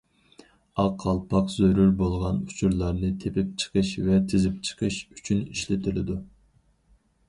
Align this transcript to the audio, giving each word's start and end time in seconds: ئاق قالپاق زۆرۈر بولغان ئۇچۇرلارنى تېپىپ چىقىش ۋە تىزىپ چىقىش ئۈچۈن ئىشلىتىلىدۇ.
ئاق 0.83 0.95
قالپاق 1.03 1.51
زۆرۈر 1.55 1.91
بولغان 1.99 2.41
ئۇچۇرلارنى 2.47 3.13
تېپىپ 3.25 3.55
چىقىش 3.65 3.95
ۋە 4.09 4.21
تىزىپ 4.33 4.61
چىقىش 4.71 5.01
ئۈچۈن 5.17 5.49
ئىشلىتىلىدۇ. 5.49 6.23